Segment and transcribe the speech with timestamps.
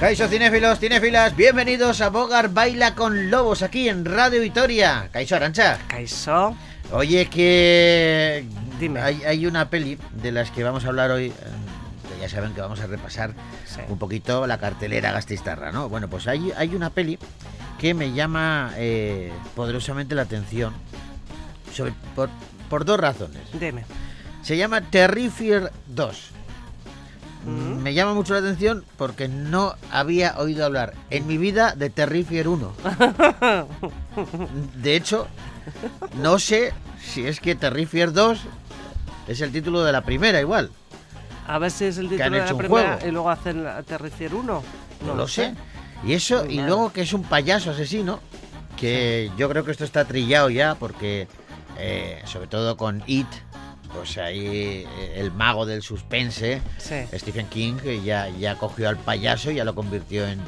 [0.00, 5.08] Caixo cinéfilos, cinéfilas, bienvenidos a Bogar Baila con Lobos aquí en Radio Vitoria.
[5.12, 5.78] Caixo Arancha.
[5.88, 6.56] Caixo.
[6.92, 8.44] Oye, que
[8.78, 9.00] Dime.
[9.00, 11.26] Hay, hay una peli de las que vamos a hablar hoy.
[11.26, 11.32] eh,
[12.14, 13.34] que Ya saben que vamos a repasar
[13.66, 13.80] Sí.
[13.88, 15.88] un poquito la cartelera gastistarra, ¿no?
[15.88, 17.18] Bueno, pues hay, hay una peli
[17.80, 20.74] que me llama eh, poderosamente la atención
[21.74, 22.30] sobre- por,
[22.70, 23.42] por dos razones.
[23.58, 23.84] Dime.
[24.42, 26.30] Se llama Terrifier 2.
[27.46, 27.82] Mm.
[27.82, 32.48] Me llama mucho la atención porque no había oído hablar en mi vida de Terrifier
[32.48, 32.72] 1.
[34.82, 35.26] De hecho,
[36.20, 38.40] no sé si es que Terrifier 2
[39.28, 40.70] es el título de la primera igual.
[41.46, 43.08] A ver si es el título de la primera juego.
[43.08, 44.62] y luego hacen Terrifier 1.
[45.06, 45.54] No, lo sé.
[46.04, 46.66] Y eso, Muy y mal.
[46.66, 48.20] luego que es un payaso asesino,
[48.76, 51.26] que yo creo que esto está trillado ya porque,
[51.78, 53.26] eh, sobre todo con It,
[53.94, 54.46] pues ahí
[54.86, 59.56] eh, el mago del suspense, Sí, Stephen King, que ya, ya cogió al payaso y
[59.56, 60.40] ya lo convirtió en,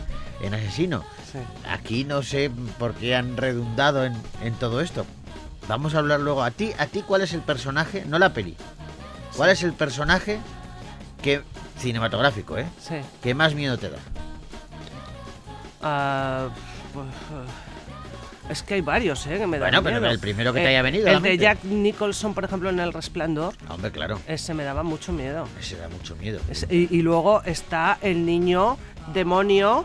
[0.43, 1.05] en asesino.
[1.31, 1.39] sí.
[1.69, 5.07] Aquí no sé por qué han redundado en, en todo esto.
[5.69, 6.43] Vamos a hablar luego.
[6.43, 8.05] ¿A ti, ¿A ti cuál es el personaje?
[8.07, 8.57] No la peli.
[9.37, 10.39] ¿Cuál es el personaje
[11.23, 11.43] que
[11.79, 12.67] cinematográfico, eh?
[12.81, 12.97] sí.
[13.23, 13.99] que más miedo te da?
[15.85, 16.49] Eh,
[18.51, 19.39] es que hay varios, ¿eh?
[19.39, 20.13] Que me Bueno, pero miedo.
[20.13, 21.39] el primero que te Eh, haya venido El de.
[21.39, 24.21] Jack Nicholson, por ejemplo, en El Resplandor, Hombre, claro.
[24.27, 25.47] ese me daba mucho miedo.
[25.59, 26.41] Ese da mucho miedo.
[26.51, 28.77] Es- y, y luego está el niño
[29.15, 29.85] demonio,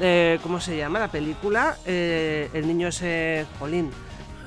[0.00, 1.76] eh, ¿cómo se llama la película?
[1.86, 3.90] Eh, el niño ese, Jolín.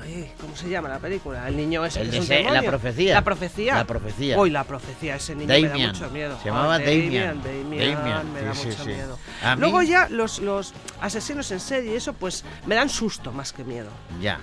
[0.02, 1.46] Ay, ¿Cómo se llama la película?
[1.48, 2.70] El niño ese El que es un ese- la demonio.
[2.70, 3.14] profecía.
[3.14, 3.74] La profecía.
[3.76, 4.38] La profecía.
[4.38, 6.38] Uy, la profecía, ese niño me da mucho miedo.
[6.42, 7.42] Se llamaba Ay, Damien.
[7.42, 8.88] Damien, Damien, me da sí, mucho sí.
[8.90, 9.18] miedo.
[9.42, 13.52] Mí- Luego ya los, los asesinos en serie y eso, pues me dan susto más
[13.52, 13.88] que miedo.
[14.20, 14.40] Ya.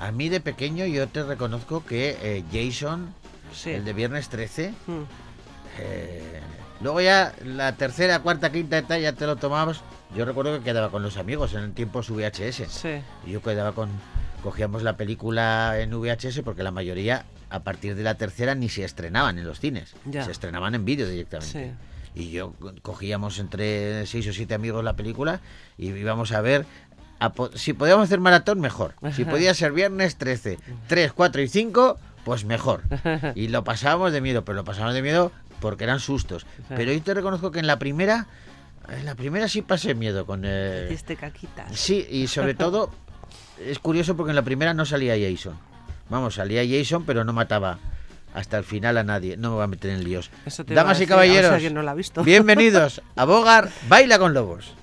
[0.00, 3.12] A mí de pequeño yo te reconozco que eh, Jason,
[3.66, 5.02] el de Viernes 13, Mm.
[5.78, 6.40] eh,
[6.80, 9.80] luego ya la tercera, cuarta, quinta etapa ya te lo tomabas.
[10.16, 12.66] Yo recuerdo que quedaba con los amigos en el tiempo su VHS.
[12.68, 13.00] Sí.
[13.26, 13.90] Y yo quedaba con.
[14.42, 18.84] Cogíamos la película en VHS porque la mayoría, a partir de la tercera, ni se
[18.84, 19.94] estrenaban en los cines.
[20.06, 20.24] Ya.
[20.24, 21.74] Se estrenaban en vídeo directamente.
[22.14, 22.20] Sí.
[22.22, 25.40] Y yo co- cogíamos entre seis o siete amigos la película
[25.78, 26.66] y íbamos a ver.
[27.18, 28.94] a po- si podíamos hacer maratón, mejor.
[29.14, 30.58] Si podía ser viernes 13,
[30.88, 32.82] 3, 4 y 5, pues mejor.
[33.34, 36.46] Y lo pasábamos de miedo, pero lo pasábamos de miedo porque eran sustos.
[36.70, 38.26] Pero yo te reconozco que en la primera.
[38.88, 40.86] En la primera sí pasé miedo con el.
[40.86, 41.78] Hiciste caquitas.
[41.78, 42.90] Sí, y sobre todo
[43.64, 45.54] es curioso porque en la primera no salía Jason.
[46.08, 47.78] Vamos, salía Jason, pero no mataba
[48.34, 49.36] hasta el final a nadie.
[49.36, 50.30] No me voy a meter en líos.
[50.66, 52.22] Damas y caballeros, alguien no la ha visto.
[52.24, 54.74] bienvenidos a Bogar Baila con Lobos.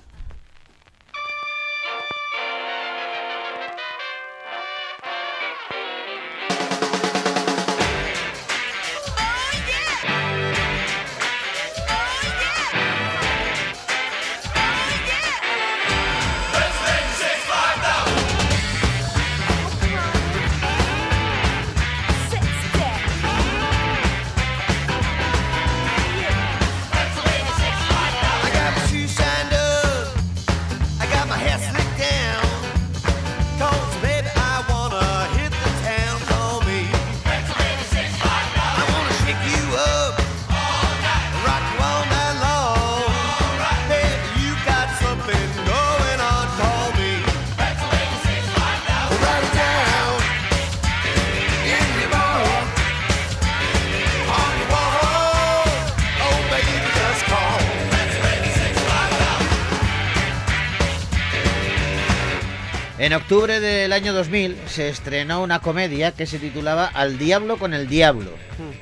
[63.08, 67.72] En octubre del año 2000 se estrenó una comedia que se titulaba Al diablo con
[67.72, 68.30] el diablo.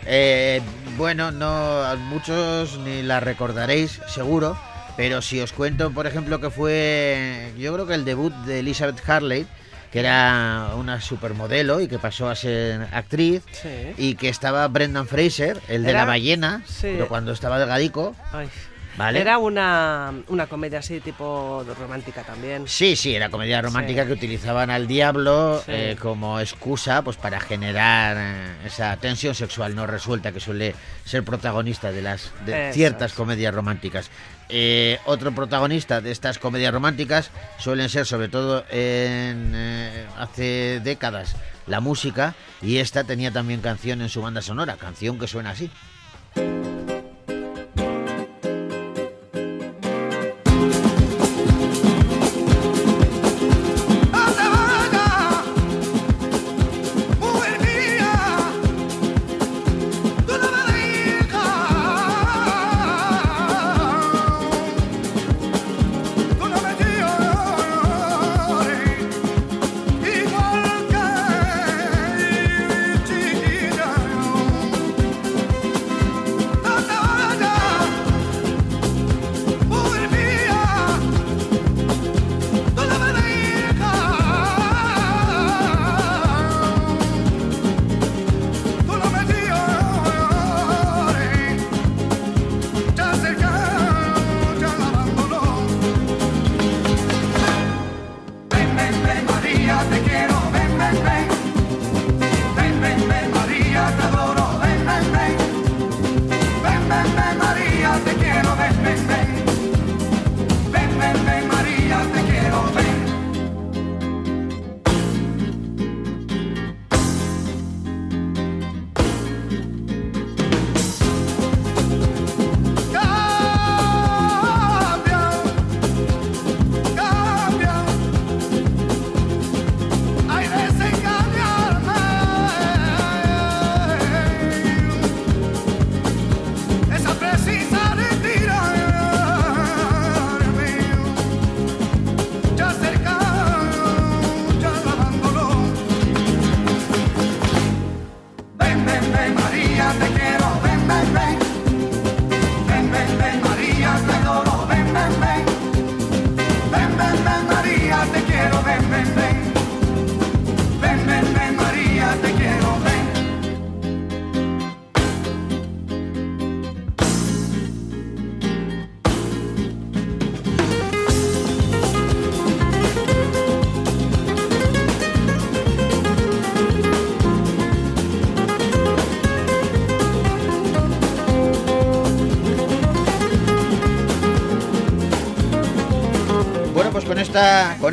[0.05, 0.61] Eh,
[0.97, 1.47] bueno, no
[1.85, 4.59] a muchos ni la recordaréis, seguro,
[4.97, 9.01] pero si os cuento, por ejemplo, que fue, yo creo que el debut de Elizabeth
[9.09, 9.47] Harley,
[9.93, 13.93] que era una supermodelo y que pasó a ser actriz, Sí.
[13.97, 16.89] y que estaba Brendan Fraser, el de Era- la ballena, sí.
[16.95, 18.49] pero cuando estaba delgadico, Ay.
[18.97, 19.21] ¿Vale?
[19.21, 22.67] Era una, una comedia así, tipo romántica también.
[22.67, 24.09] Sí, sí, era comedia romántica Sí.
[24.09, 25.73] que utilizaban al diablo Sí.
[25.73, 31.25] eh, como excusa pues para generar eh, esa tensión sexual no resuelta que suele ser
[31.25, 34.11] protagonista de las de Eso ciertas comedias románticas.
[34.49, 41.35] Eh, otro protagonista de estas comedias románticas suelen ser sobre todo en eh, hace décadas
[41.67, 45.69] la música y esta tenía también canción en su banda sonora, canción que suena así.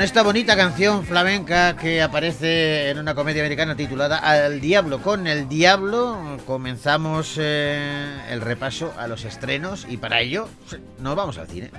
[0.03, 5.47] Esta, bonita canción flamenca que aparece en una comedia americana titulada Al Diablo con el
[5.47, 10.49] Diablo, comenzamos eh, el repaso a los estrenos y para ello
[10.99, 11.71] nos vamos al cine.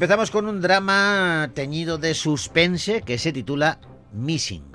[0.00, 3.78] Empezamos con un drama teñido de suspense que se titula
[4.14, 4.69] Missing.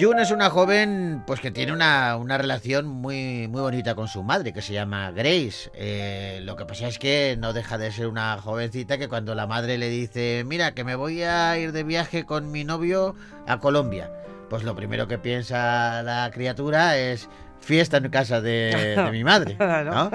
[0.00, 4.22] June es una joven pues que tiene una, una relación muy, muy bonita con su
[4.22, 5.70] madre, que se llama Grace.
[5.74, 9.46] Eh, lo que pasa es que no deja de ser una jovencita que cuando la
[9.46, 13.14] madre le dice, mira, que me voy a ir de viaje con mi novio
[13.46, 14.10] a Colombia,
[14.48, 17.28] pues lo primero que piensa la criatura es
[17.60, 19.58] fiesta en casa de, de mi madre.
[19.84, 20.10] ¿no?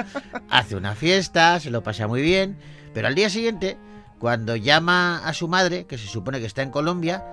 [0.50, 2.58] Hace una fiesta, se lo pasa muy bien,
[2.96, 3.78] pero al día siguiente,
[4.18, 7.24] cuando llama a su madre, que se supone que está en Colombia,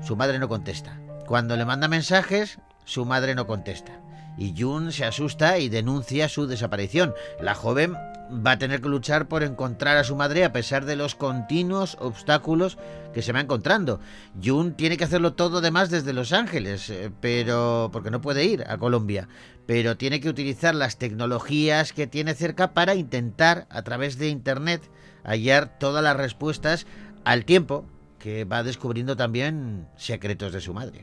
[0.00, 0.96] su madre no contesta.
[1.28, 4.00] Cuando le manda mensajes, su madre no contesta.
[4.38, 7.12] Y Jun se asusta y denuncia su desaparición.
[7.38, 10.96] La joven va a tener que luchar por encontrar a su madre a pesar de
[10.96, 12.78] los continuos obstáculos
[13.12, 14.00] que se va encontrando.
[14.42, 18.64] Jun tiene que hacerlo todo además desde Los Ángeles, eh, pero porque no puede ir
[18.66, 19.28] a Colombia,
[19.66, 24.80] pero tiene que utilizar las tecnologías que tiene cerca para intentar a través de internet
[25.24, 26.86] hallar todas las respuestas
[27.24, 27.84] al tiempo
[28.28, 31.02] que va descubriendo también secretos de su madre.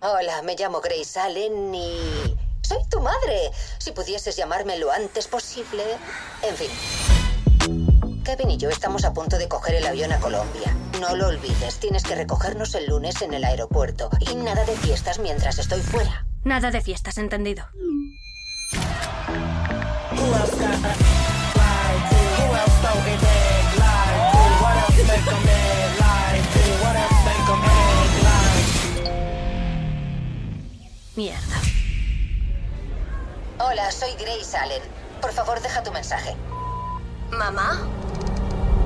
[0.00, 2.36] Hola, me llamo Grace Allen y...
[2.60, 3.50] Soy tu madre.
[3.78, 5.82] Si pudieses llamarme lo antes posible...
[6.42, 8.22] En fin.
[8.24, 10.76] Kevin y yo estamos a punto de coger el avión a Colombia.
[11.00, 14.10] No lo olvides, tienes que recogernos el lunes en el aeropuerto.
[14.20, 16.26] Y nada de fiestas mientras estoy fuera.
[16.44, 17.64] Nada de fiestas, entendido.
[31.16, 31.56] Mierda.
[33.58, 34.82] Hola, soy Grace Allen.
[35.22, 36.36] Por favor, deja tu mensaje.
[37.30, 37.80] ¿Mamá?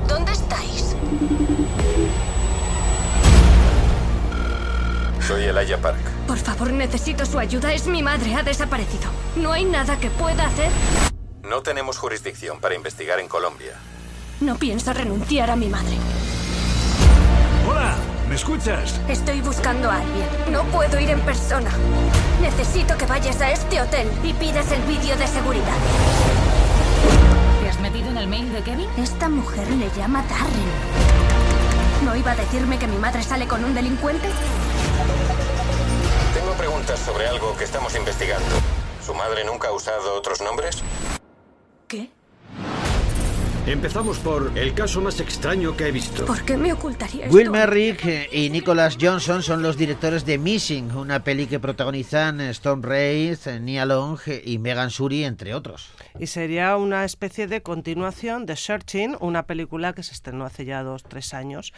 [0.07, 0.95] ¿Dónde estáis?
[5.27, 5.99] Soy Elijah Park.
[6.25, 7.73] Por favor, necesito su ayuda.
[7.73, 8.33] Es mi madre.
[8.35, 9.09] Ha desaparecido.
[9.35, 10.71] ¿No hay nada que pueda hacer?
[11.43, 13.73] No tenemos jurisdicción para investigar en Colombia.
[14.39, 15.97] No pienso renunciar a mi madre.
[17.69, 17.95] Hola,
[18.31, 18.97] ¿me escuchas?
[19.09, 20.25] Estoy buscando a alguien.
[20.53, 21.69] No puedo ir en persona.
[22.39, 25.75] Necesito que vayas a este hotel y pidas el vídeo de seguridad.
[27.61, 28.87] ¿Te has metido en el mail de Kevin?
[28.97, 32.05] Esta mujer le llama Darren.
[32.05, 34.29] ¿No iba a decirme que mi madre sale con un delincuente?
[36.33, 38.47] Tengo preguntas sobre algo que estamos investigando.
[39.05, 40.81] ¿Su madre nunca ha usado otros nombres?
[43.67, 46.25] Empezamos por el caso más extraño que he visto.
[46.25, 47.37] ¿Por qué me ocultaría esto?
[47.37, 52.41] Will Merrick eh, y Nicholas Johnson son los directores de Missing, una peli que protagonizan
[52.41, 55.91] Storm Reid, Nia Long y Megan Suri, entre otros.
[56.17, 60.81] Y sería una especie de continuación de Searching, una película que se estrenó hace ya
[60.81, 61.71] dos, tres años.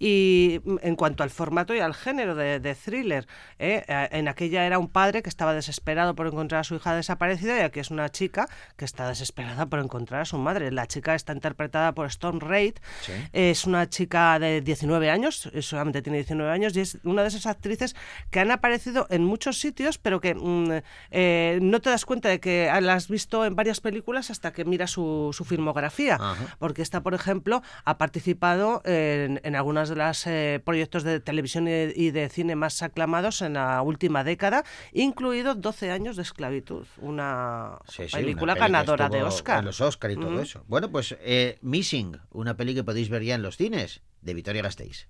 [0.00, 3.28] Y mm, en cuanto al formato y al género de, de thriller,
[3.60, 3.84] ¿eh?
[3.86, 7.58] Eh, en aquella era un padre que estaba desesperado por encontrar a su hija desaparecida
[7.58, 10.72] y aquí es una chica que está desesperada por encontrar a su madre.
[10.72, 12.74] La chica está interpretada por Storm Reid.
[13.02, 13.12] Sí.
[13.32, 17.28] Es una chica de 19 años, eh, solamente tiene 19 años, y es una de
[17.28, 17.94] esas actrices
[18.30, 22.40] que han aparecido en muchos sitios, pero que mm, eh, no te das cuenta de
[22.40, 26.16] que la has visto en varias películas hasta que miras su, su filmografía.
[26.16, 26.56] Ajá.
[26.58, 30.26] Porque esta, por ejemplo, ha participado en, en algunos de los
[30.64, 35.54] proyectos de televisión y de, y de cine más aclamados en la última década, incluido
[35.54, 39.60] 12 años de esclavitud, una Sí, sí, película una ganadora de Oscar.
[39.60, 40.64] En los Oscar y todo eso.
[40.68, 44.62] Bueno, pues eh, Missing, una peli que podéis ver ya en los cines, de Victoria
[44.62, 45.06] Gasteiz.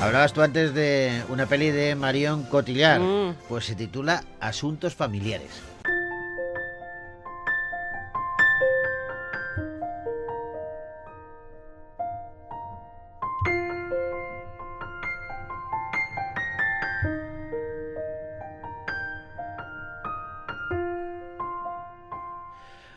[0.00, 3.34] Hablabas tú antes de una peli de Marion Cotillard, Mm.
[3.48, 5.50] pues se titula Asuntos familiares.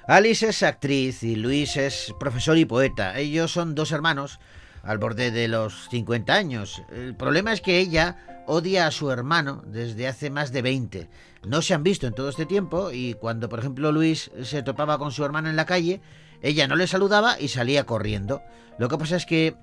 [0.08, 3.18] Alice es actriz y Luis es profesor y poeta.
[3.18, 4.40] Ellos son dos hermanos
[4.84, 6.84] al borde de los 50 años.
[6.92, 11.10] El problema es que ella odia a su hermano desde hace más de 20.
[11.48, 15.00] No se han visto en todo este tiempo y cuando, por ejemplo, Luis se topaba
[15.00, 16.02] con su hermano en la calle,
[16.44, 18.44] ella no le saludaba y salía corriendo.
[18.78, 19.56] Lo que pasa es que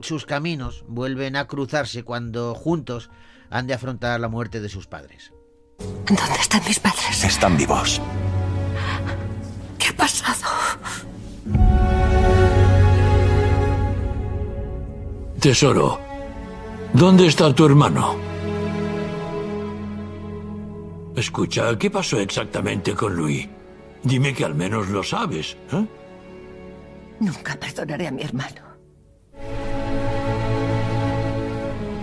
[0.00, 3.08] sus caminos vuelven a cruzarse cuando juntos
[3.48, 5.32] han de afrontar la muerte de sus padres.
[5.78, 7.24] ¿Dónde están mis padres?
[7.24, 7.98] Están vivos.
[10.06, 10.52] ¿Qué ha pasado?
[15.40, 15.98] Tesoro,
[16.92, 18.16] ¿dónde está tu hermano?
[21.16, 23.48] Escucha, ¿qué pasó exactamente con Luis?
[24.02, 25.56] Dime que al menos lo sabes.
[25.72, 25.86] ¿eh?
[27.20, 28.62] Nunca perdonaré a mi hermano.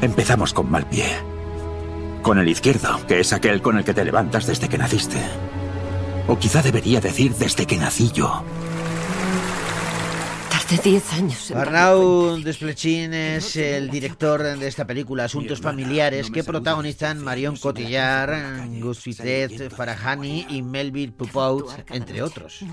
[0.01, 1.05] Empezamos con mal pie.
[2.21, 5.19] Con el izquierdo, que es aquel con el que te levantas desde que naciste.
[6.27, 8.43] O quizá debería decir desde que nací yo.
[10.63, 16.43] Tardé 10 años en Arnau Desplechin es el director de esta película Asuntos Familiares que
[16.43, 22.63] protagonizan Marion Cotillard, Gus Fitret, Farahani y Melville Poupout, entre otros.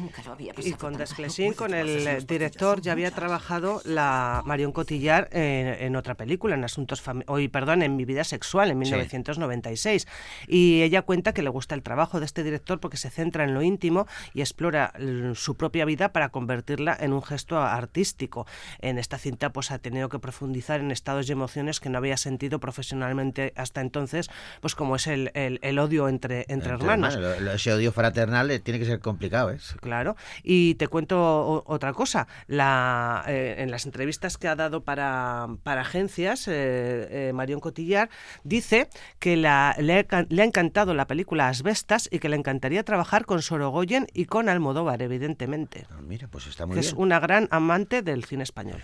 [0.59, 6.15] Y con Desplechin, con el director, ya había trabajado la Marion Cotillard en, en otra
[6.15, 10.07] película, en Asuntos hoy, perdón, en Mi vida sexual, en 1996.
[10.47, 13.53] Y ella cuenta que le gusta el trabajo de este director porque se centra en
[13.53, 14.93] lo íntimo y explora
[15.35, 18.47] su propia vida para convertirla en un gesto artístico.
[18.81, 22.17] En esta cinta pues ha tenido que profundizar en estados y emociones que no había
[22.17, 24.29] sentido profesionalmente hasta entonces,
[24.61, 27.17] pues como es el, el- el odio entre, entre, hermanos.
[27.17, 29.59] Lo- lo- Ese odio fraternal eh, tiene que ser complicado, ¿eh?
[29.81, 32.27] Claro, y te cuento otra cosa.
[32.47, 38.09] La, eh, en las entrevistas que ha dado para, para agencias, eh, eh, Marion Cotillard
[38.45, 43.25] dice que la- le, le ha encantado la película Asbestas y que le encantaría trabajar
[43.25, 45.87] con Sorogoyen y con Almodóvar, evidentemente.
[46.07, 46.93] Mira, pues está muy que bien.
[46.93, 48.83] es una gran del cine español.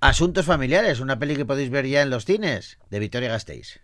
[0.00, 3.80] Asuntos Familiares, una peli que podéis ver ya en los cines, de Victoria Gasteiz.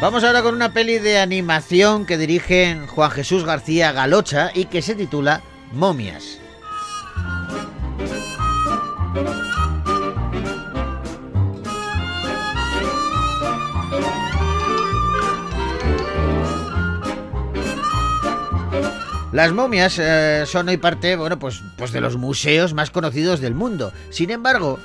[0.00, 4.82] Vamos ahora con una peli de animación que dirigen Juan Jesús García Galocha y que
[4.82, 5.42] se titula
[5.72, 6.40] Momias.
[19.38, 23.54] Las momias eh, son hoy parte, bueno, pues, pues de los museos más conocidos del
[23.54, 23.92] mundo.
[24.10, 24.80] Sin embargo,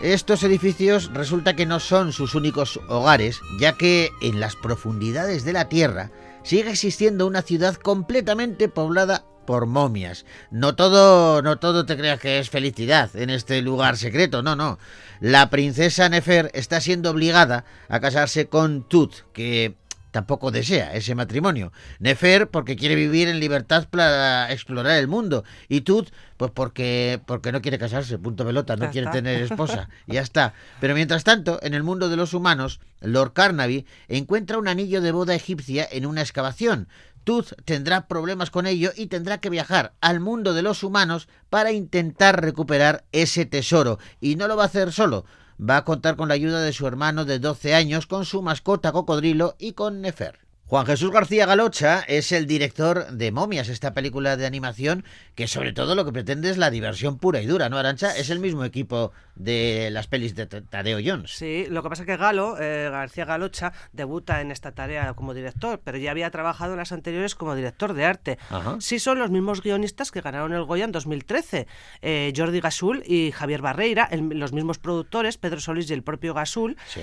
[0.00, 5.52] estos edificios resulta que no son sus únicos hogares, ya que en las profundidades de
[5.52, 6.10] la Tierra
[6.42, 10.24] sigue existiendo una ciudad completamente poblada por momias.
[10.50, 14.78] No todo, no todo te creas que es felicidad en este lugar secreto, no, no.
[15.20, 19.76] La princesa Nefer está siendo obligada a casarse con Tut, que
[20.10, 21.72] tampoco desea ese matrimonio.
[21.98, 27.52] Nefer porque quiere vivir en libertad para explorar el mundo y Tut pues porque porque
[27.52, 29.16] no quiere casarse, punto pelota, no Ya quiere está.
[29.18, 30.54] tener esposa, y ya está.
[30.80, 35.12] Pero mientras tanto, en el mundo de los humanos, Lord Carnaby encuentra un anillo de
[35.12, 36.88] boda egipcia en una excavación.
[37.24, 41.72] Tooth tendrá problemas con ello y tendrá que viajar al mundo de los humanos para
[41.72, 43.98] intentar recuperar ese tesoro.
[44.20, 45.26] Y no lo va a hacer solo.
[45.60, 48.92] Va a contar con la ayuda de su hermano de 12 años, con su mascota
[48.92, 50.47] cocodrilo y con Nefer.
[50.68, 55.02] Juan Jesús García Galocha es el director de Momias, esta película de animación
[55.34, 58.14] que sobre todo lo que pretende es la diversión pura y dura, ¿no, Arancha?
[58.14, 61.30] Es el mismo equipo de las pelis de Tadeo Jones.
[61.30, 65.32] Sí, lo que pasa es que Galo, eh, García Galocha, debuta en esta tarea como
[65.32, 68.38] director, pero ya había trabajado en las anteriores como director de arte.
[68.50, 68.76] Ajá.
[68.78, 71.66] Sí son los mismos guionistas que ganaron el Goya en 2013,
[72.02, 76.34] eh, Jordi Gasul y Javier Barreira, el- los mismos productores, Pedro Solís y el propio
[76.34, 76.76] Gasul.
[76.88, 77.00] Sí.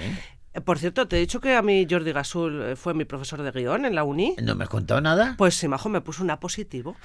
[0.63, 3.51] Por cierto, te he dicho que a mí Jordi Gasul eh, fue mi profesor de
[3.51, 4.35] guion en la uni.
[4.41, 5.35] ¿No me has contado nada?
[5.38, 6.95] Pues sí, majo, me puso una positivo.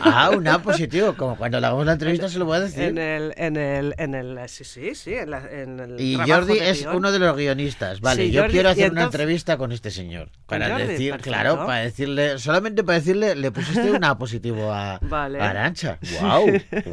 [0.00, 2.82] Ah, un A positivo, como cuando le hagamos la entrevista se lo voy a decir.
[2.84, 6.58] En el, en el, en el, sí, sí, sí, en, la- en el Y Jordi
[6.58, 6.96] de es guion.
[6.96, 8.00] uno de los guionistas.
[8.00, 10.30] Vale, Sí, yo Jordi, quiero hacer una entrevista con este señor.
[10.46, 11.30] Para Jordi, decir, perfecto.
[11.30, 15.40] claro, para decirle, solamente para decirle, le pusiste una positivo a, Vale.
[15.40, 15.98] a Arancha.
[16.20, 16.46] ¡Wow!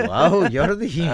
[0.08, 1.10] ¡Wow, Jordi!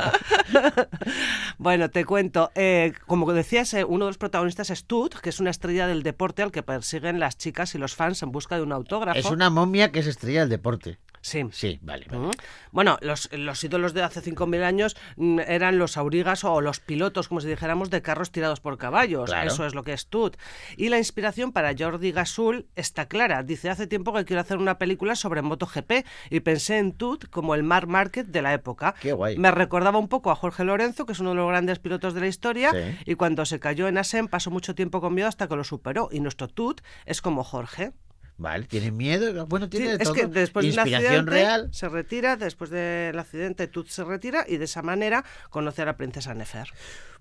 [1.57, 2.51] Bueno, te cuento.
[2.55, 4.85] eh, como decías, eh, uno de los protagonistas es
[5.21, 8.31] Que es una estrella del deporte al que persiguen las chicas y los fans en
[8.31, 9.17] busca de un autógrafo.
[9.17, 10.99] Es una momia que es estrella del deporte.
[11.23, 11.45] Sí.
[11.53, 12.05] Sí, vale.
[12.11, 12.31] vale.
[12.71, 17.29] Bueno, los, los ídolos de hace 5.000 años mm, eran los aurigas o los pilotos,
[17.29, 19.29] como si dijéramos, de carros tirados por caballos.
[19.29, 19.47] Claro.
[19.49, 20.35] Eso es lo que es Tut.
[20.75, 23.41] Y la inspiración para Jordi Gasul está clara.
[23.41, 27.55] Dice, hace tiempo que quiero hacer una película sobre MotoGP y pensé en Tut como
[27.55, 28.93] el Mark Market de la época.
[28.99, 29.37] Qué guay.
[29.37, 32.19] Me recordaba un poco a Jorge Lorenzo, que es uno de los grandes pilotos de
[32.19, 33.11] la historia, Sí.
[33.11, 36.09] y cuando se cayó en Asen pasó mucho tiempo con miedo hasta que lo superó.
[36.11, 37.93] Y nuestro Tut es como Jorge.
[38.37, 39.45] Vale, ¿tiene miedo?
[39.45, 40.13] Bueno, tiene Sí, de es todo.
[40.15, 41.69] que después Inspiración real.
[41.71, 45.97] se retira, después del accidente Tut se retira y de esa manera conoce a la
[45.97, 46.67] princesa Nefer.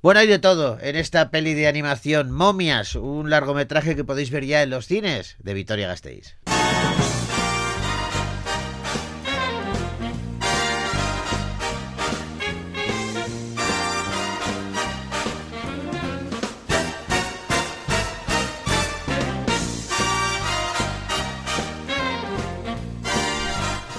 [0.00, 4.44] Bueno, hay de todo en esta peli de animación Momias, un largometraje que podéis ver
[4.46, 6.36] ya en los cines de Victoria Gasteiz.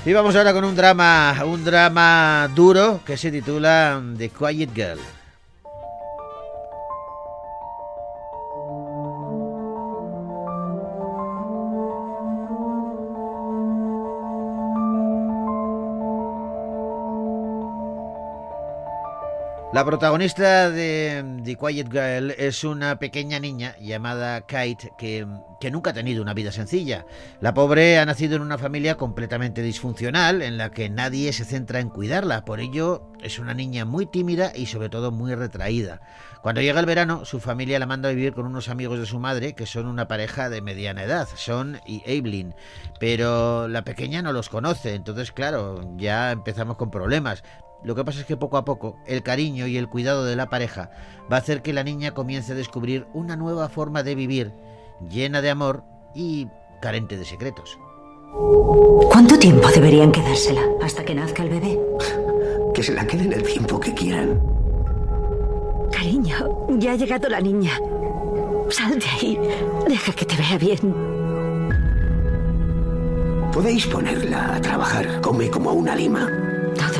[0.05, 4.99] Y vamos ahora con un drama, un drama duro que se titula The Quiet Girl.
[19.73, 25.25] La protagonista de The Quiet Girl es una pequeña niña llamada Kate que,
[25.59, 27.07] que nunca ha tenido una vida sencilla.
[27.41, 31.79] La pobre ha nacido en una familia completamente disfuncional en la que nadie se centra
[31.79, 32.45] en cuidarla.
[32.45, 36.01] Por ello es una niña muy tímida y sobre todo muy retraída.
[36.43, 39.17] Cuando llega el verano, su familia la manda a vivir con unos amigos de su
[39.17, 42.53] madre que son una pareja de mediana edad, Son y Evelyn.
[42.99, 47.43] Pero la pequeña no los conoce, entonces claro, ya empezamos con problemas.
[47.83, 50.49] Lo que pasa es que poco a poco el cariño y el cuidado de la
[50.49, 50.91] pareja
[51.31, 54.53] va a hacer que la niña comience a descubrir una nueva forma de vivir,
[55.09, 55.83] llena de amor
[56.15, 56.47] y
[56.81, 57.77] carente de secretos.
[59.11, 60.61] ¿Cuánto tiempo deberían quedársela?
[60.81, 61.79] ¿Hasta que nazca el bebé?
[62.73, 64.41] Que se la queden el tiempo que quieran.
[65.91, 67.79] Cariño, ya ha llegado la niña.
[68.69, 69.39] Sal de ahí.
[69.87, 70.95] Deja que te vea bien.
[73.53, 75.21] Podéis ponerla a trabajar.
[75.21, 76.42] Come como una lima.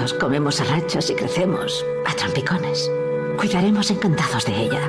[0.04, 2.92] Todos comemos arrachos y crecemos a trompicones.
[3.38, 4.82] Cuidaremos encantados de ella.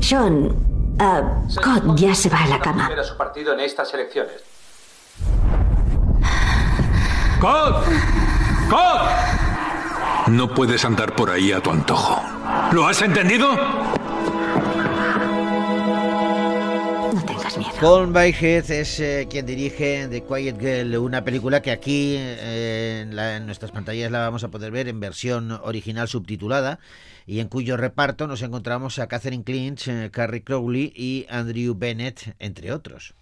[0.00, 0.54] Sean,
[1.00, 2.86] ah, Scott ya se va a la cama.
[2.86, 4.44] a su partido en estas elecciones.
[7.40, 7.82] ¡Cod!
[8.70, 10.28] ¡Cod!
[10.28, 12.22] No puedes andar por ahí a tu antojo.
[12.70, 13.58] ¿Lo has entendido?
[17.82, 23.16] Colm Byhead es eh, quien dirige The Quiet Girl, una película que aquí eh, en,
[23.16, 26.78] la- en nuestras pantallas la vamos a poder ver en versión original subtitulada
[27.26, 32.36] y en cuyo reparto nos encontramos a Catherine Clinch, eh, Carrie Crowley y Andrew Bennett,
[32.38, 33.14] entre otros.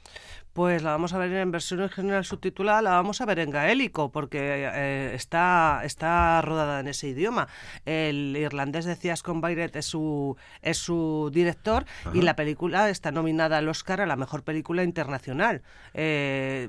[0.60, 4.12] Pues la vamos a ver en versión original subtitulada, la vamos a ver en gaélico,
[4.12, 4.38] porque
[4.70, 7.48] eh, está, está rodada en ese idioma.
[7.86, 13.56] El irlandés de Ciascon Byret es su, es su director y la película está nominada
[13.56, 15.62] al Oscar a la mejor película internacional.
[15.94, 16.68] Eh,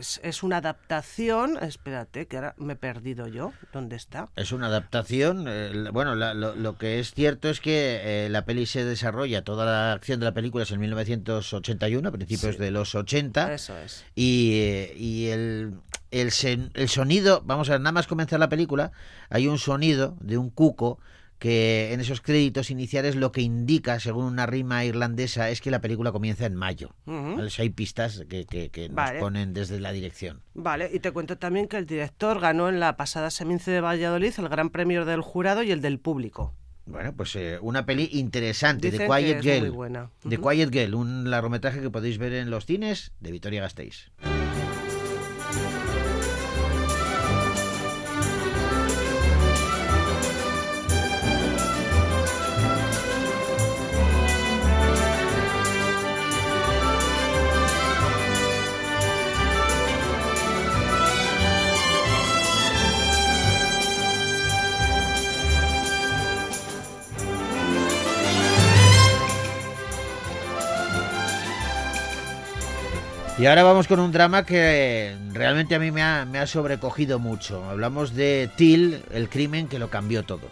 [0.00, 3.52] es, es una adaptación, espérate, que ahora me he perdido yo.
[3.74, 4.30] ¿Dónde está?
[4.36, 5.44] Es una adaptación.
[5.48, 9.44] eh, bueno, la- lo, lo que es cierto es que eh, la peli se desarrolla,
[9.44, 12.60] toda la acción de la película es en 1981, a principios Sí.
[12.62, 13.54] de los 80.
[13.54, 14.04] Eso es.
[14.14, 15.74] Y, eh, y el,
[16.10, 18.92] el, sen- el sonido, vamos a ver, nada más comenzar la película,
[19.28, 20.98] hay un sonido de un cuco
[21.38, 25.80] que en esos créditos iniciales lo que indica, según una rima irlandesa, es que la
[25.80, 26.90] película comienza en mayo.
[27.58, 29.20] Hay pistas que, que- que nos Vale.
[29.20, 30.42] ponen desde la dirección.
[30.52, 34.34] Vale, y te cuento también que el director ganó en la pasada Semince de Valladolid
[34.36, 36.54] el gran premio del jurado y el del público.
[36.90, 39.60] Bueno, pues eh, una peli interesante, Dicen que Quiet es Girl.
[39.60, 40.10] muy buena.
[40.28, 40.38] The.
[40.38, 44.10] Quiet Girl, un largometraje que podéis ver en los cines de Vitoria Gasteiz.
[73.40, 77.18] Y ahora vamos con un drama que realmente a mí me ha, me ha sobrecogido
[77.18, 77.64] mucho.
[77.70, 80.42] Hablamos de Till, el crimen que lo cambió todo.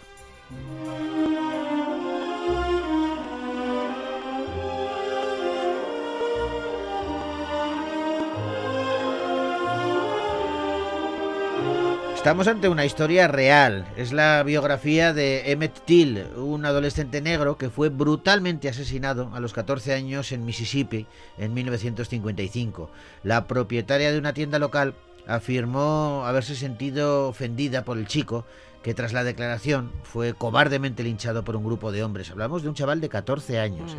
[12.19, 13.87] Estamos ante una historia real.
[13.95, 19.53] Es la biografía de Emmett Till, un adolescente negro que fue brutalmente asesinado a los
[19.53, 22.91] 14 años en Mississippi en 1955.
[23.23, 24.95] La propietaria de una tienda local
[25.27, 28.43] afirmó haberse sentido ofendida por el chico
[28.83, 32.31] que tras la declaración fue cobardemente linchado por un grupo de hombres.
[32.31, 33.93] Hablamos de un chaval de 14 años.
[33.93, 33.95] ¿eh?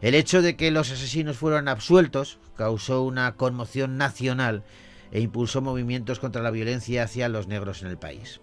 [0.00, 4.62] El hecho de que los asesinos fueran absueltos causó una conmoción nacional
[5.10, 8.40] e impulsó movimientos contra la violencia hacia los negros en el país.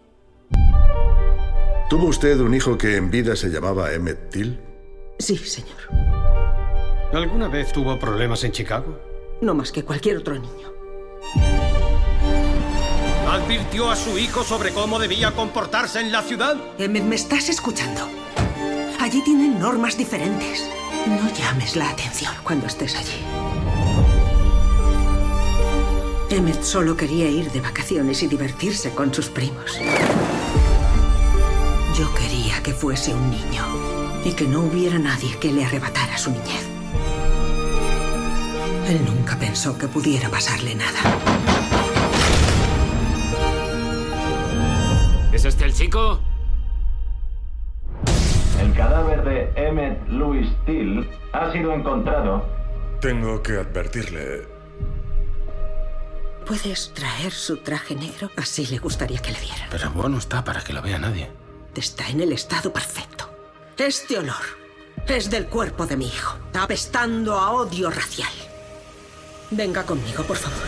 [1.90, 4.60] ¿Tuvo usted un hijo que en vida se llamaba Emmett Till?
[5.20, 5.78] Sí, señor.
[7.14, 9.00] ¿Alguna vez tuvo problemas en Chicago?
[9.42, 10.74] No más que cualquier otro niño.
[13.30, 16.56] ¿Advirtió a su hijo sobre cómo debía comportarse en la ciudad?
[16.78, 18.02] Emmett, ¿me estás escuchando?
[19.00, 20.68] Allí tienen normas diferentes.
[21.08, 23.22] No llames la atención cuando estés allí.
[26.34, 29.80] Emmett solo quería ir de vacaciones y divertirse con sus primos.
[31.96, 33.64] Yo quería que fuese un niño
[34.26, 36.68] y que no hubiera nadie que le arrebatara su niñez.
[38.90, 41.00] Él nunca pensó que pudiera pasarle nada.
[45.32, 46.20] ¿Es este el chico?
[48.60, 52.44] El cadáver de Emmett Louis Till ha sido encontrado.
[53.02, 54.53] Tengo que advertirle.
[56.46, 58.30] ¿Puedes traer su traje negro?
[58.36, 59.70] Así le gustaría que le vieran.
[59.72, 61.32] Pero bueno está para que lo vea nadie.
[61.76, 63.30] Está en el estado perfecto.
[63.78, 64.44] Este olor
[65.08, 68.32] es del cuerpo de mi hijo, apestando a odio racial.
[69.52, 70.68] Venga conmigo, por favor.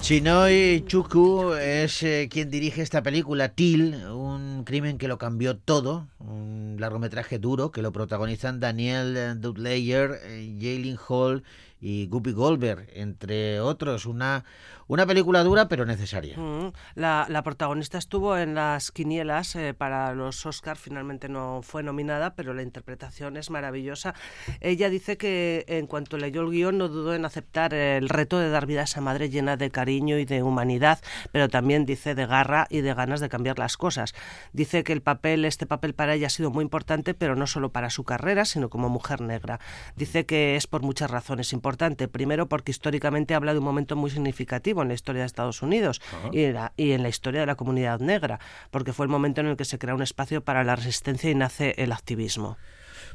[0.00, 6.08] Chinoy Chuku es eh, quien dirige esta película, Till, un crimen que lo cambió todo,
[6.18, 11.42] un largometraje duro que lo protagonizan Daniel Dudleyer, eh, Jalen Hall
[11.80, 14.06] y Guppy Goldberg, entre otros.
[14.06, 14.44] Una,
[14.86, 16.36] una película dura pero necesaria.
[16.38, 21.82] Mm, La, la protagonista estuvo en las quinielas eh, para los Oscars, finalmente no fue
[21.82, 24.14] nominada, pero la interpretación es maravillosa.
[24.60, 28.50] Ella dice que en cuanto leyó el guion no dudó en aceptar el reto de
[28.50, 31.00] dar vida a esa madre llena de cariño y de humanidad,
[31.32, 34.14] pero también dice de garra y de ganas de cambiar las cosas.
[34.52, 37.70] Dice que el papel, este papel para ella ha sido muy importante, pero no solo
[37.70, 39.60] para su carrera, sino como mujer negra.
[39.96, 42.08] Dice que es por muchas razones importante.
[42.08, 46.00] Primero, porque históricamente habla de un momento muy significativo en la historia de Estados Unidos
[46.18, 46.30] Ajá.
[46.32, 49.48] y, la- y en la historia de la comunidad negra, porque fue el momento en
[49.48, 52.56] el que se crea un espacio para la resistencia y nace el activismo.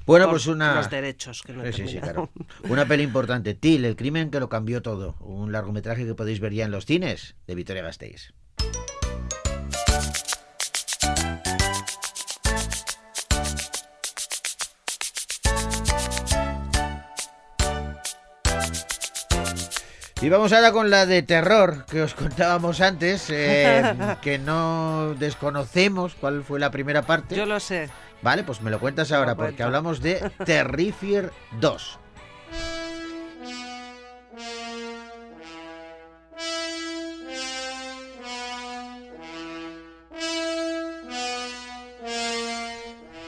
[0.06, 0.76] Bueno, pues una...
[0.76, 2.30] Los derechos que no Sí, sí, claro.
[2.70, 5.16] Una peli importante, Till, el crimen que lo cambió todo.
[5.22, 8.34] Un largometraje que podéis ver ya en los cines, de Victoria Gasteiz.
[20.24, 26.16] Y vamos ahora con la de terror que os contábamos antes, eh, que no desconocemos
[26.16, 27.36] cuál fue la primera parte.
[27.36, 27.90] Yo lo sé.
[28.22, 32.00] Vale, pues me lo cuentas ahora, Lo porque hablamos de Terrifier 2.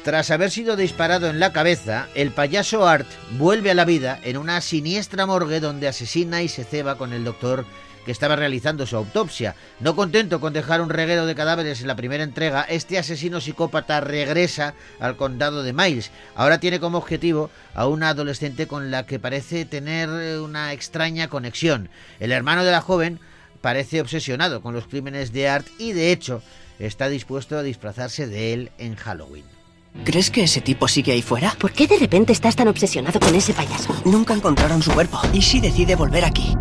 [0.06, 3.08] Tras haber sido disparado en la cabeza, el payaso Art
[3.40, 7.24] vuelve a la vida en una siniestra morgue donde asesina y se ceba con el
[7.24, 7.66] doctor
[8.06, 9.56] que estaba realizando su autopsia.
[9.80, 14.00] No contento con dejar un reguero de cadáveres en la primera entrega, este asesino psicópata
[14.00, 16.12] regresa al condado de Miles.
[16.36, 21.30] Ahora tiene como objetivo a una adolescente con la que parece tener eh, una extraña
[21.30, 21.90] conexión.
[22.20, 23.20] El hermano de la joven
[23.60, 26.44] parece obsesionado con los crímenes de Art y de hecho
[26.78, 29.55] está dispuesto a disfrazarse de él en Halloween.
[30.04, 31.56] ¿Crees que ese tipo sigue ahí fuera?
[31.60, 33.96] ¿Por qué de repente estás tan obsesionado con ese payaso?
[34.06, 35.20] Nunca encontraron su cuerpo.
[35.34, 36.56] ¿Y si decide volver aquí?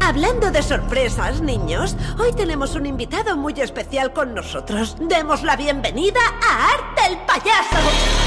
[0.00, 4.96] Hablando de sorpresas, niños, hoy tenemos un invitado muy especial con nosotros.
[5.00, 8.25] Demos la bienvenida a Art el Payaso.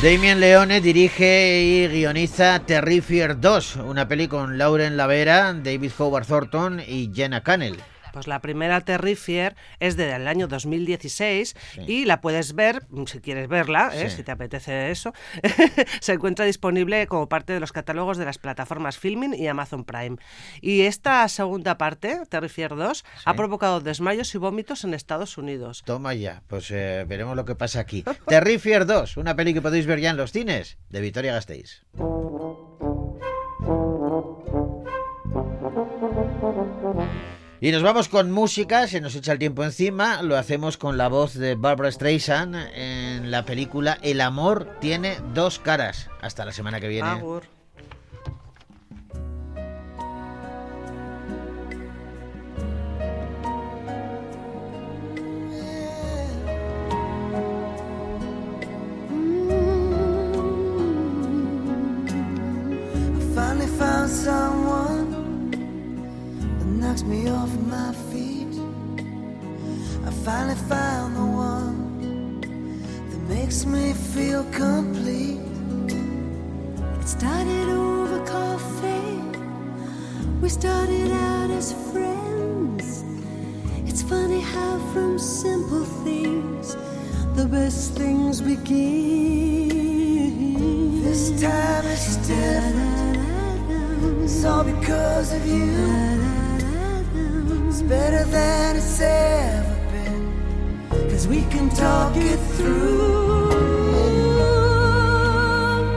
[0.00, 6.80] Damien Leone dirige y guioniza Terrifier 2, una peli con Lauren Lavera, David Howard Thornton
[6.86, 7.76] y Jenna Cannell.
[8.18, 11.54] Pues la primera Terrifier es del año 2016
[11.86, 14.10] y la puedes ver, si quieres verla, ¿eh?
[14.10, 14.16] Sí.
[14.16, 15.12] si te apetece eso,
[16.00, 20.16] se encuentra disponible como parte de los catálogos de las plataformas Filmin y Amazon Prime.
[20.60, 25.84] Y esta segunda parte, Terrifier 2, ha provocado desmayos y vómitos en Estados Unidos.
[25.86, 28.02] Toma ya, pues eh, veremos lo que pasa aquí.
[28.26, 31.84] Terrifier 2, una peli que podéis ver ya en los cines, de Victoria Gasteiz.
[37.60, 41.08] Y nos vamos con música, se nos echa el tiempo encima, lo hacemos con la
[41.08, 46.08] voz de Barbara Streisand en la película El amor tiene dos caras.
[46.20, 47.20] Hasta la semana que viene.
[67.68, 68.54] My feet.
[70.06, 72.40] I finally found the one
[73.10, 75.40] that makes me feel complete.
[77.00, 79.20] It started over coffee.
[80.40, 83.04] We started out as friends.
[83.86, 86.76] It's funny how from simple things
[87.34, 89.68] the best things begin.
[91.04, 93.18] This time it's different.
[94.24, 96.27] It's all because of you
[97.88, 101.08] better than it's ever been.
[101.10, 103.48] Cause we can talk it through.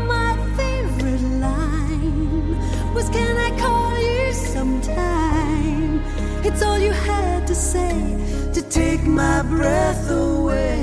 [0.07, 6.01] My favorite line was Can I call you sometime?
[6.45, 7.93] It's all you had to say
[8.53, 10.79] to take my breath away.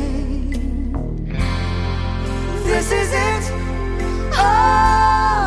[2.64, 3.44] This is it.
[4.35, 5.38] Oh.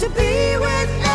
[0.00, 1.09] to be with